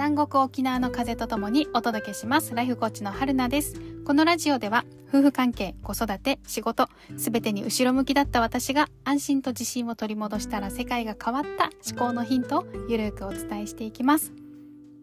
[0.00, 2.54] 南国沖縄の風とともにお届けします。
[2.54, 3.74] ライフコーチの春菜です。
[4.06, 6.88] このラジオでは夫婦関係子育て仕事
[7.18, 14.32] すべてに後ろ向きだった私が安心と自信を取り戻したら世界が変わった思考のヒントをゆるくお伝えしていきます。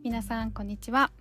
[0.04, 1.12] 皆さんこんにちは。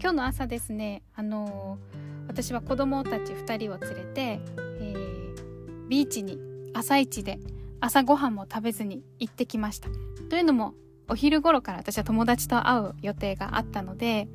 [0.00, 1.02] 今日の朝ですね。
[1.14, 4.40] あのー、私は子供たち2人を連れて、
[4.80, 6.40] えー、ビーチに
[6.74, 7.38] 朝一で
[7.78, 9.88] 朝ごはんも食べずに行ってきました。
[10.28, 10.74] というのも
[11.12, 14.28] お昼頃から私は友達と会う予定があったので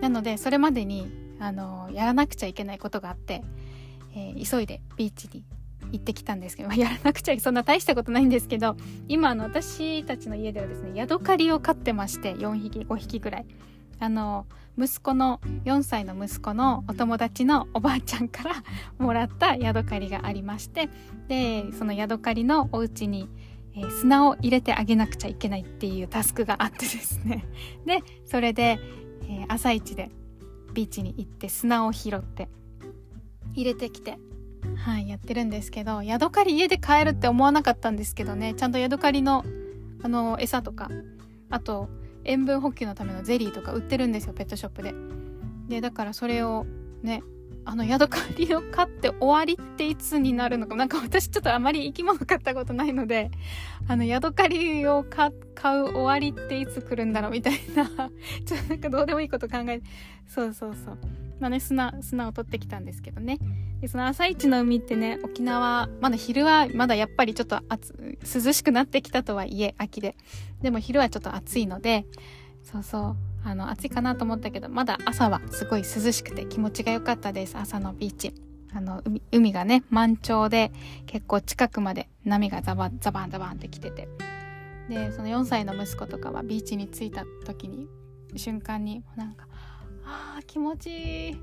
[0.00, 1.06] なのでそれまでに
[1.38, 3.44] あのやらなくちゃいけないことがあって、
[4.16, 5.44] えー、急いでビーチに
[5.92, 8.76] 行ってきたんですけど やらなくちゃそんな大したことないんですけど
[9.06, 13.46] 今の私たちの家ではですねヤドカリを飼ってまして4匹5匹ぐらい。
[13.98, 14.46] あの
[14.78, 18.52] 息子の4歳の息子のお友達のおばあちゃんから
[18.98, 20.90] もらったヤドカリがありまして
[21.28, 23.30] でそのヤドカリのお家に
[23.76, 27.44] え、砂を入れてあげなくちゃいけないっていうタスクがあってですね。
[27.84, 28.78] でそれで、
[29.28, 30.10] え、朝一で
[30.72, 32.48] ビーチに行って砂を拾って
[33.54, 34.18] 入れてきて
[34.76, 38.54] はいやってるんですけどヤドカリ家で買えるって思わなかったんですけどね。
[38.54, 39.44] ちゃんとヤドカリの
[40.02, 40.90] あの餌とか
[41.50, 41.88] あと
[42.24, 44.94] 塩分補給のためのゼリーとか売ってるんですよペットショップで。
[45.68, 46.66] でだからそれを
[47.02, 47.22] ね
[47.68, 50.76] あのヤドカリを飼って終わりっていつになるのか。
[50.76, 53.30] なんか私ちょっとあまり生き物飼ったことないので
[53.88, 57.84] あのヤドカリを買う終わりっていつ来るんだろうみたいな。
[58.46, 59.82] ちょっとなんかどうでもいいこと考え
[60.28, 60.98] そうそうそう。
[61.40, 63.38] まあね砂砂を取ってきたんですけどね。
[63.80, 70.16] でその朝一の海ってね沖縄まだ昼はまだやっぱりちょっと暑涼しくなってきたとはいえ秋で。
[70.62, 72.06] でも昼はちょっと暑いので
[72.62, 73.25] そうそう。
[73.46, 77.56] あの暑いかなと思ったけどまだ朝はすごい涼しくて気持ちが良かったです。
[77.56, 78.34] 朝のビーチ。
[78.74, 80.72] あの海海がね満潮で
[81.06, 84.08] 結構近くまで波がザバザバンザバンって来てて。
[84.88, 87.88] でその4歳の息子とかはビーチに着いた時に
[88.36, 89.46] 瞬間になんか
[90.04, 91.36] 「あー気持ちいい。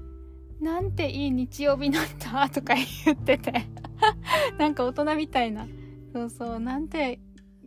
[0.62, 2.76] なんていい日曜日なんだ」とか
[3.06, 3.66] 言ってて。
[4.60, 5.66] なんか大人みたいな。
[6.12, 7.22] そうそうなんて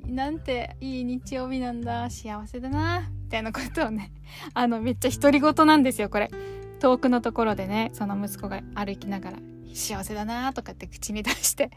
[0.05, 2.11] なんていい日曜日なんだ。
[2.11, 3.11] 幸せだな。
[3.27, 4.13] みたいなことをね、
[4.55, 6.31] あの、めっちゃ独り言なんですよ、これ。
[6.79, 9.39] 遠くのところでね、その息子が歩きながら、
[9.75, 11.71] 幸せだなとかって口に出して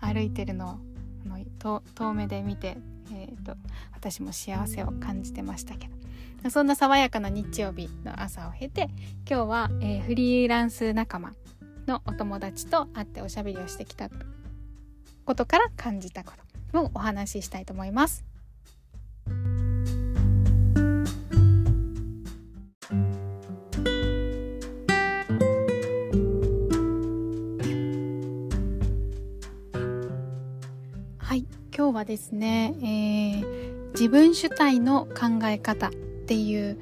[0.00, 0.68] 歩いてるのを、
[1.24, 2.76] あの遠目で見て、
[3.12, 3.56] えーと、
[3.92, 5.88] 私も幸せを感じてましたけ
[6.42, 8.88] どそんな爽やかな日曜日の朝を経て
[9.28, 11.34] 今日は、えー、フリーランス仲間
[11.86, 14.08] のお友達と会っておしゃべりをしてきた
[15.24, 16.32] ことから感じたこ
[16.72, 18.29] とをお話ししたいと思います。
[31.30, 36.76] はい今日はですね、えー、自分主体の考え方っていう、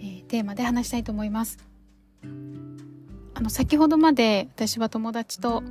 [0.00, 1.58] えー、テーマで話したいと思います。
[3.34, 5.62] あの先ほどまで私は友達と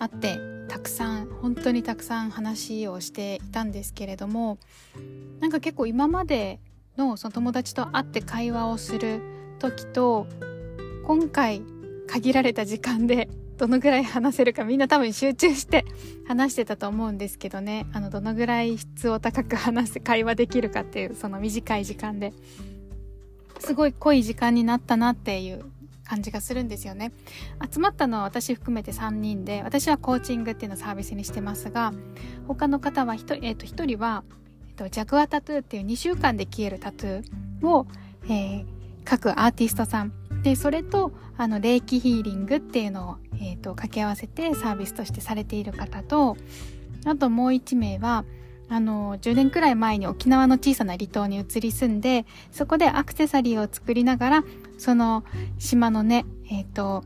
[0.00, 4.58] 会ってたくさん本当にたくさん話をしていたんですけれども
[5.38, 6.58] なんか結構今まで
[6.96, 9.20] のその友達と会って会話をする
[9.60, 10.26] 時と
[11.04, 11.62] 今回
[12.08, 15.84] 限られた時間でどのぐらい話せるかみんな多分集中して
[16.26, 17.86] 話してたと思うんですけどね。
[17.92, 22.32] あのどのぐらい質を高く話す会話できるかっていうその短い時間で。
[23.58, 25.64] すごい濃い時間になったなっていう
[26.04, 27.12] 感じがするんですよね。
[27.70, 29.62] 集まったのは私含めて3人で。
[29.64, 31.92] 私はコーチングっていうのをサービスにしてますが
[32.46, 34.22] 他の方は 1, 人,、えー、と1人は、
[34.68, 37.88] えー、とジャグアタトゥーっていう2週間で消えるタトゥーを、
[38.24, 38.66] えー、
[39.10, 40.12] 書くアーティストさん
[40.42, 46.36] でそれとあの霊気ヒーリングっていうのを、えーと、掛け合わせてサービスとしてされている方と
[47.06, 48.24] あともう1名は
[48.70, 54.44] あの10年くらい前に沖縄の小さな離島に移り住んでそこでアクセサリーを作りながら
[54.76, 55.24] その
[55.58, 57.04] 島のねえっ、ー、と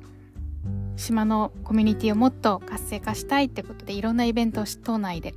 [0.97, 5.35] 島のコミュニティをもっと活性化したいってことでいろんなイベントを島内で、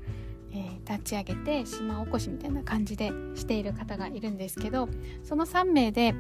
[0.52, 4.90] えー、立ち上げて島おこしみたいな感じでしている方がいるんですけど
[5.24, 6.14] その3名で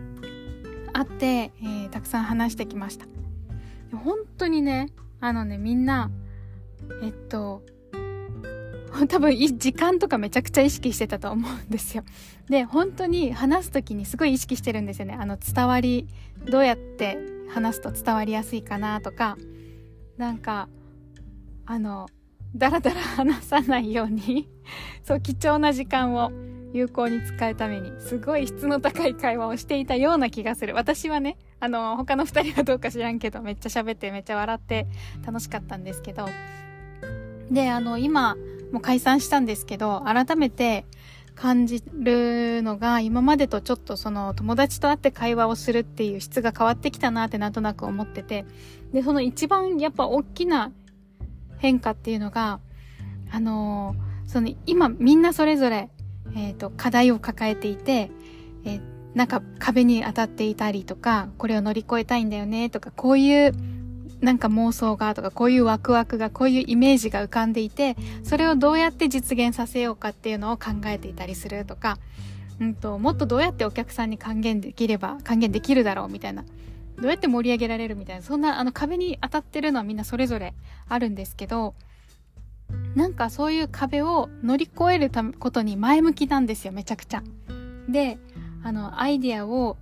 [0.95, 3.06] 会って、えー、たくさん話してきました。
[3.97, 4.88] 本当にね、
[5.19, 6.09] あのね、みんな、
[7.03, 7.63] えっと、
[9.09, 12.03] 多分時間とかめちゃくちゃ意識してたと思うんですよ。
[12.50, 15.18] で、本当に話す時にすごい意識してるんですよね。
[15.19, 16.07] あの伝わり、
[16.50, 17.18] どうやって
[17.50, 19.38] 話すと伝わりやすいかなとか、
[20.18, 20.69] なんか、
[21.65, 22.07] あの、
[22.56, 24.47] だらだら話さないように
[25.03, 26.31] そう、貴重な時間を
[26.73, 30.73] 有効に使うために、すごい質の高い会話をしていたような気がする。
[30.75, 34.88] 私はね、あの、他の二人はどうか知らんけど、めっちゃ喋ってめっちゃ笑って
[35.25, 36.27] 楽しかったんですけど、
[37.50, 38.35] で、あの、今、
[38.71, 40.85] もう解散したんですけど、改めて、
[41.35, 48.45] 感じるのが、今までとちょっとその友達と会って会話をするっていう質が変わってきたなってなんとなく思ってて、
[48.94, 50.71] で、その一番やっぱ大きな
[51.57, 52.59] 変化っていうのが、
[53.31, 53.95] あの、
[54.25, 55.89] その今みんなそれぞれ、
[56.36, 58.10] えっ、ー、と、課題を抱えていて、
[58.63, 58.81] えー、
[59.13, 63.54] なんか壁に当たっていたりとか、これを乗り越えたいんだよねとか、こういう
[64.22, 71.98] なんか妄想がとか、こういうワクワクが、こういうイメージが浮かんでいて、それをどうやって実現させようかっていうのを考えていたりするとか、
[72.60, 76.44] うんと、もっとどうやってお客さんに還元できれば、還元できるだろうみたいな。
[76.98, 80.54] どうやって盛り上げられるみたいな、そんなあの壁に当たってるのはみんなそれぞれ
[80.88, 81.75] あるんですけど、
[82.95, 87.24] なんかそういう壁を乗り越えることに前向きなんですよ、めちゃくちゃ。
[87.89, 88.18] で、
[88.63, 89.77] あの、アイディアを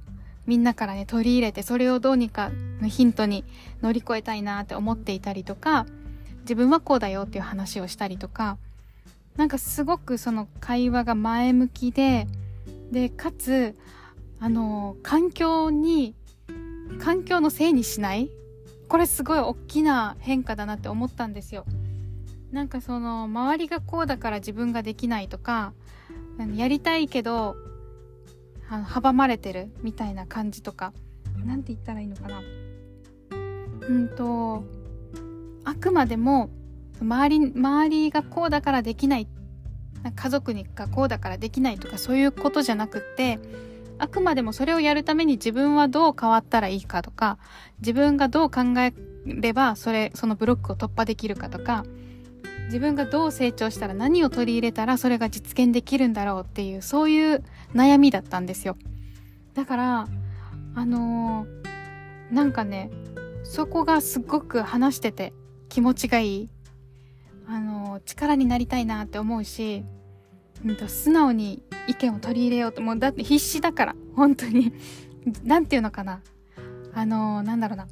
[0.45, 2.51] みんなからね、取り入れて、それをどうにか
[2.81, 3.45] のヒントに
[3.81, 5.85] 乗り越えたいなって思っていたりとか、
[6.41, 8.57] 自分はこうだよっていう話をしたりとか、
[9.37, 12.27] なんかすごくその会話が前向きで、
[12.91, 13.75] で、かつ、
[14.39, 16.15] あの、環境に、
[16.99, 18.29] 環境のせいにしない？
[18.87, 21.65] これすごい大きな変化だなって思ったんですよ。
[22.53, 25.73] なんかその、周りがこうだから自分ができないとか、
[26.55, 27.57] やりたいけど、
[28.69, 30.93] あの阻まれてるみたいな感じとか
[31.45, 32.41] 何て言ったらいいのかな。
[33.87, 34.63] うんと
[35.65, 36.49] あくまでも
[37.01, 39.27] 周り周りがこうだからできない
[40.15, 43.39] 家族がこうだからできないとかそういうことじゃなくって
[43.99, 47.37] あくまでもそれをやるために自分はどう変わったらいいかとか
[47.79, 48.93] 自分がどう考え
[49.25, 51.85] ればそれそのブロックを突破できるかとか
[52.65, 57.43] 自分がどう成長したら何を取り入れたらそれが実現できるんだろうっていうそういう
[57.73, 58.77] 悩みだったんですよ。
[59.53, 60.07] だから
[60.75, 62.89] あのー、なんかね
[63.43, 65.33] そこがすごく話してて
[65.69, 66.49] 気持ちがいい。
[67.45, 69.83] あのー、力になりたいなって思うし、
[70.65, 72.81] うん、と素直に意見を取り入れようと。
[72.81, 74.73] もうだって必死だから本当に。
[75.43, 76.21] 何て言うのかな。
[76.93, 77.87] あのー、なんだろうな。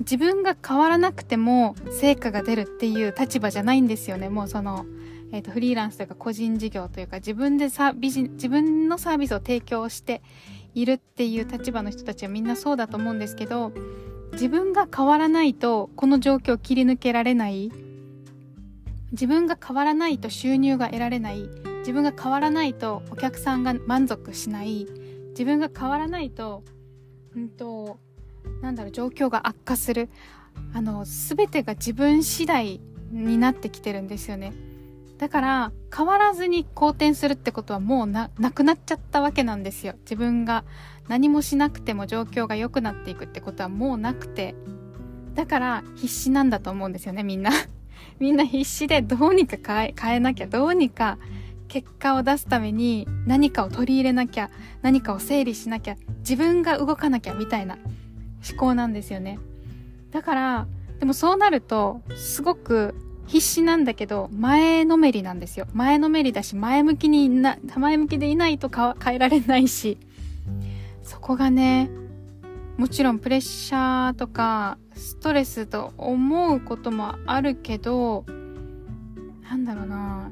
[0.00, 4.28] 自分が変わらなくても成果が出るっていう立場じゃないんですよね。
[4.28, 4.86] もうその、
[5.32, 10.22] えっ、ー、と、フリーランスというか個人事業というか自分でさ、ビジ、自分のサービスを提供して
[10.74, 13.72] いるっていう立場の人たちはみんなそうだと思うんですけど、
[14.32, 17.70] 自分が変わらないとこの状況を切り抜けられない。
[19.12, 21.48] 自分が変わらないと収入が得られない。
[21.78, 24.88] 自分が変わらないとお客さんが満足しない。
[25.30, 26.64] 自分が変わらないと、
[27.36, 27.98] うんと、
[28.62, 30.08] なんだろう状況が悪化する。
[30.72, 32.80] あの全てが自分次第
[33.10, 34.52] になってきてるんですよね。
[35.18, 39.94] だから変わらずに好転するってことはもうなくなっちゃったわけなんですよ。
[40.00, 40.64] 自分が
[41.08, 44.54] 何もしなくても状況が良くなっていくってことはもうなくて。
[45.34, 47.50] だから必死なんだと思うんですよねみんな。
[48.18, 51.18] みんな必死でどうにか変え変えなきゃどうにか
[51.68, 54.50] 結果を出すために何かを取り入れなきゃ
[54.82, 57.78] 何かを整理しなきゃ自分が動かなきゃみたいな。
[58.48, 59.38] 思考なんですよね。
[60.10, 60.66] だから、
[61.00, 62.94] でもそうなると、すごく
[63.26, 65.66] 必死なんだけど、前のめりなんですよ。
[65.72, 69.98] 前のめりだし、前向きにな、前向きでいないと変えられないし、
[71.02, 71.90] そこがね、
[72.76, 78.24] もちろんプレッシャーとか、ストレスと思うこともあるけど、
[79.48, 80.30] なんだろうな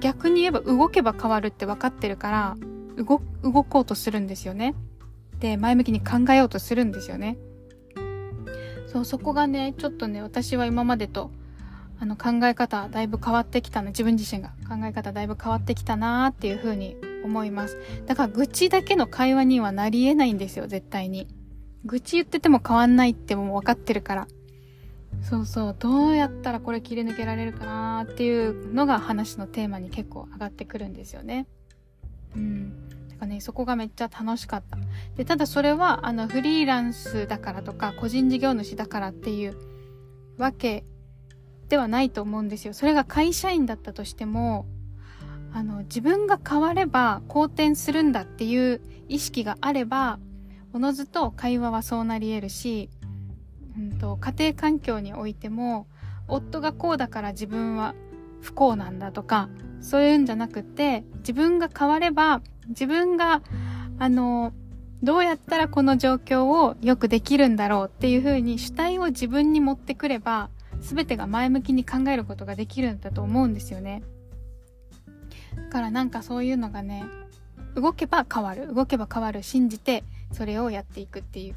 [0.00, 2.56] 逆に言えば動けば変わるって分かってるから、
[2.96, 4.74] 動、動こうとするんですよね。
[5.38, 7.38] って前向きに考えようとするんですよね。
[8.88, 11.30] そう、そこがね、ちょっとね、私は今までと、
[12.00, 17.76] あの、考え方だいぶ変わってきたの、自分自身が考え方だいぶ変わってきたなーっていうふうに思います。
[18.06, 21.28] だから愚痴だけの会話にはなり得ないんですよ、絶対に。
[21.84, 24.28] 愚痴言ってても変わんないってもう分かってるから。
[25.22, 31.46] そうそう、どうやったらこれ切り抜けられるかなーっていうのが話のテーマに結構上がってくるんですよね。
[32.34, 32.87] うん。
[33.18, 34.78] かね、そこがめっちゃ楽しかった。
[35.16, 39.56] で、ただそれは、あの、フリーランスだからとか、個人事業主だからっていう
[40.38, 40.84] わけ
[41.68, 42.72] ではないと思うんですよ。
[42.72, 44.66] それが会社員だったとしても、
[45.52, 50.18] あの、自分が変われば好転するんだっていう意識があれば、
[50.72, 52.90] おのずと会話はそうなり得るし、
[53.76, 55.86] うんと、家庭環境においても、
[56.26, 57.94] 夫がこうだから自分は
[58.42, 59.48] 不幸なんだとか、
[59.80, 63.42] そういうんじゃなくて、自分が変われば自分が、
[63.98, 64.52] あの、
[65.02, 74.02] どうやったらこの状況をよくできるんだろうっていうふうに主体を自分に持ってくれば、全てが前向きに考えることができるんだと思うんですよね。
[75.56, 77.04] だからなんかそういうのがね、
[77.74, 81.54] 動けば変わる、動けば変わる、信じてそれをやっていくっていう。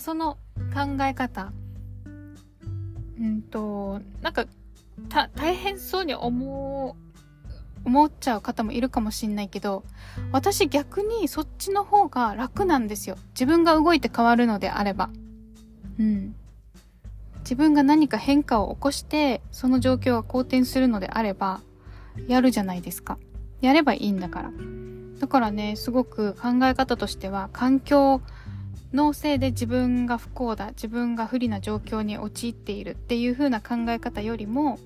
[0.00, 0.38] その
[0.72, 1.52] 考え方、
[3.20, 4.46] うんと、なんか、
[5.34, 6.96] 大変そうに思
[7.84, 9.84] 思っちゃう方もいるかもしんないけど、
[10.30, 13.16] 私逆にそっちの方が楽なんですよ。
[13.34, 15.10] 自分が動いて変わるのであれば。
[15.98, 16.34] うん。
[17.40, 21.60] 自分が何か変化を起こして、その状況が好転するのであれば、
[22.28, 23.18] やるじゃないですか。
[23.60, 24.52] やればいいんだから。
[25.18, 28.20] だからね、すごく考え方としては、環境
[28.92, 34.78] のせいで自分が不幸だ、自分が不利な状況に陥っているっていう風な考え方よりも、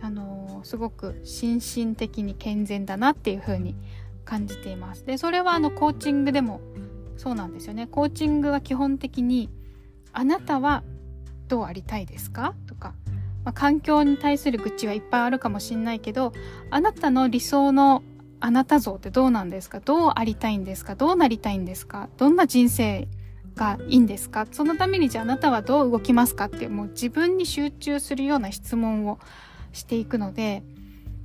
[0.00, 0.33] あの、
[0.64, 3.76] すごく心身的に健全だなっていう風に
[4.24, 5.04] 感じています。
[5.04, 6.60] で、それはあのコーチングでも
[7.16, 7.86] そうなんですよね。
[7.86, 9.50] コーチングは基本的に、
[10.12, 10.82] あなたは
[11.46, 12.54] どうありたいですか？
[12.66, 12.94] とか、
[13.44, 16.32] まあ、環境に対する愚痴はいっぱいあるかもしんないけど、
[16.70, 18.02] あなたの理想の
[18.40, 19.80] あなた像ってどうなんですか？
[19.80, 20.94] どうありたいんですか？
[20.94, 22.08] どうなりたいんですか？
[22.16, 23.08] どんな人生
[23.54, 24.46] がいいんですか？
[24.50, 26.46] そのためにじゃああなたはどう動きますか？
[26.46, 29.18] ってもう自分に集中するような質問を
[29.74, 30.62] していくので、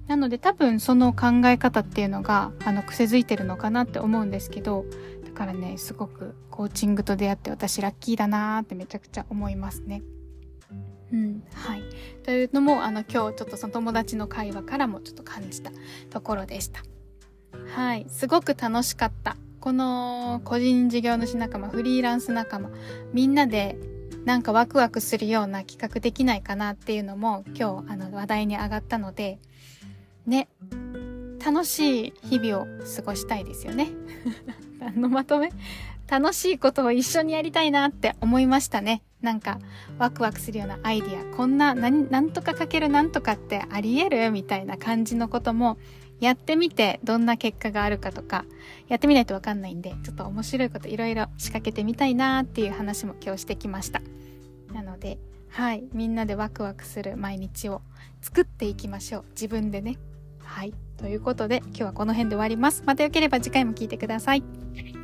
[0.08, 4.86] なので多分その考え方っていうのがあの癖づいてるのかなって思うんですけど、
[5.24, 10.02] だからね、すごくコーチングと出会って私ラッキーだなーってめちゃくちゃ思いますね。
[11.12, 11.84] うん、はい。
[12.24, 15.72] というのも、あの、今日ちょっとその友達の会話からもちょっと感じた
[16.10, 16.84] ところでした。
[17.76, 18.06] はい。
[18.10, 19.36] すごく楽しかった。
[19.60, 22.70] この個人事業主仲間、フリーランス仲間、
[23.14, 23.78] みんなで
[24.26, 29.40] なんかワクワクするような企画できないかなっていうのも今日あの話題に上がったので、
[30.26, 30.48] ね、
[31.44, 33.90] 楽しい日々を過ごしたいですよね。
[34.80, 35.52] 何のまとめ
[36.08, 39.02] 楽しいことを一緒にやりたいなって思いましたね。
[39.22, 39.60] なんか
[39.98, 44.32] ワクワクするようなアイディア、こんな何、なんとかかけるなんとかってあり得る？
[44.32, 45.78] みたいな感じのことも
[46.20, 48.46] やってみてどんな結果があるかとか、
[48.88, 54.02] やってみないとわかんないんで、ちょっと面白いこといろいろ仕掛けてみたいなっていう話も今日してきました。
[54.74, 55.18] なので、
[55.50, 57.82] はい、みんなでワクワクする毎日を
[58.22, 59.26] 作っていきましょう。
[59.32, 59.98] 自分でね。
[60.44, 60.74] はい。
[60.98, 62.84] ということで、今日はこの辺で終わります。
[62.86, 64.99] またよければ次回も聴いてください。